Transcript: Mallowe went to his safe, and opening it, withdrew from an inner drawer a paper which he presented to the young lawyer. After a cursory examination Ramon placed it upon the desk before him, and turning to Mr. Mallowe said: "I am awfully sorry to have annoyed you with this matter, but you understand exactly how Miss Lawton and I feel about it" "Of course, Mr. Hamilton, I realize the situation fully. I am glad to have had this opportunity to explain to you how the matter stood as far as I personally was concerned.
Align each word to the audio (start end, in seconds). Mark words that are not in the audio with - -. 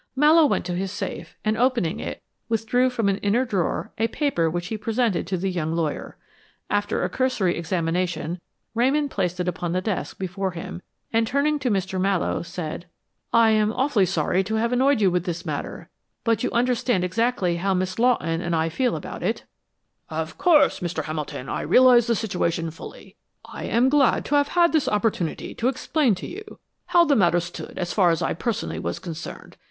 Mallowe 0.15 0.47
went 0.47 0.65
to 0.65 0.73
his 0.73 0.91
safe, 0.91 1.35
and 1.45 1.55
opening 1.55 1.99
it, 1.99 2.23
withdrew 2.49 2.89
from 2.89 3.07
an 3.07 3.19
inner 3.19 3.45
drawer 3.45 3.91
a 3.99 4.07
paper 4.07 4.49
which 4.49 4.65
he 4.69 4.75
presented 4.75 5.27
to 5.27 5.37
the 5.37 5.51
young 5.51 5.75
lawyer. 5.75 6.17
After 6.71 7.03
a 7.03 7.07
cursory 7.07 7.55
examination 7.55 8.41
Ramon 8.73 9.09
placed 9.09 9.39
it 9.39 9.47
upon 9.47 9.73
the 9.73 9.79
desk 9.81 10.17
before 10.17 10.53
him, 10.53 10.81
and 11.13 11.27
turning 11.27 11.59
to 11.59 11.69
Mr. 11.69 12.01
Mallowe 12.01 12.41
said: 12.41 12.87
"I 13.31 13.51
am 13.51 13.71
awfully 13.71 14.07
sorry 14.07 14.43
to 14.45 14.55
have 14.55 14.73
annoyed 14.73 15.01
you 15.01 15.11
with 15.11 15.25
this 15.25 15.45
matter, 15.45 15.87
but 16.23 16.41
you 16.41 16.49
understand 16.49 17.03
exactly 17.03 17.57
how 17.57 17.75
Miss 17.75 17.99
Lawton 17.99 18.41
and 18.41 18.55
I 18.55 18.69
feel 18.69 18.95
about 18.95 19.21
it" 19.21 19.43
"Of 20.23 20.35
course, 20.35 20.79
Mr. 20.79 21.03
Hamilton, 21.03 21.47
I 21.47 21.61
realize 21.61 22.07
the 22.07 22.15
situation 22.15 22.71
fully. 22.71 23.17
I 23.45 23.65
am 23.65 23.87
glad 23.87 24.25
to 24.25 24.33
have 24.37 24.47
had 24.57 24.73
this 24.73 24.87
opportunity 24.87 25.53
to 25.53 25.67
explain 25.67 26.15
to 26.15 26.27
you 26.27 26.57
how 26.87 27.05
the 27.05 27.15
matter 27.15 27.39
stood 27.39 27.77
as 27.77 27.93
far 27.93 28.09
as 28.09 28.23
I 28.23 28.33
personally 28.33 28.79
was 28.79 28.97
concerned. 28.97 29.57